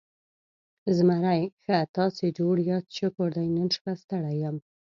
[0.97, 4.57] زمری: ښه، تاسې جوړ یاست؟ شکر دی، نن شپه ستړی یم.